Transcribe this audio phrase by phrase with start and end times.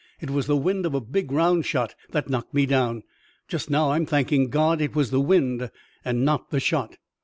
[0.19, 3.03] "It was the wind of a big round shot that knocked me down.
[3.47, 5.69] Just now I'm thanking God it was the wind
[6.03, 6.97] and not the shot."